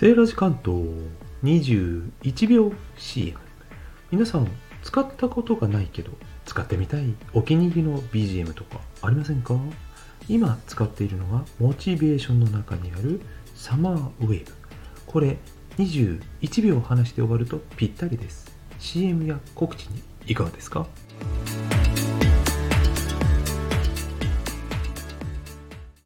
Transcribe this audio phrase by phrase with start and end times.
[0.00, 0.82] セーラジ関東
[1.42, 3.38] 21秒 CM
[4.10, 4.48] 皆さん
[4.82, 6.12] 使ったことがないけど
[6.46, 9.60] 使ってみたいお気に入りの BGM とかありませんか？
[10.26, 13.20] 今使っているのはモチベーションの中にある
[13.54, 14.52] サマーウェーブ。
[15.06, 15.36] これ
[15.76, 18.50] 21秒話して終わるとぴったりです。
[18.78, 20.86] CM や告知にいかがですか？